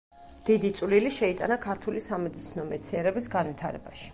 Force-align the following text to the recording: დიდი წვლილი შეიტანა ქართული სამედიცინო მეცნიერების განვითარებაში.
დიდი 0.45 0.69
წვლილი 0.77 1.11
შეიტანა 1.17 1.59
ქართული 1.67 2.03
სამედიცინო 2.07 2.67
მეცნიერების 2.73 3.33
განვითარებაში. 3.37 4.09